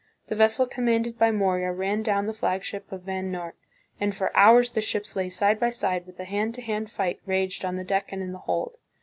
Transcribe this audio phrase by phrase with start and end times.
[0.29, 3.53] The vessel commanded by Morga ran down the flagship of Van Noort,
[3.99, 7.19] and for hours the ships lay side by side while a hand to hand fight
[7.27, 8.77] raged on the deck and in the hold.